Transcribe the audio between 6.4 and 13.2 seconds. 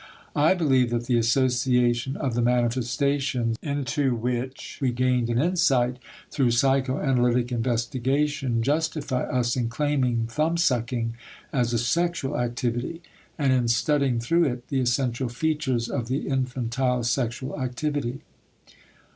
psychoanalytic investigation justify us in claiming thumbsucking as a sexual activity